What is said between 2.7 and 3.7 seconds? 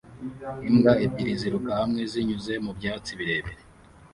byatsi birebire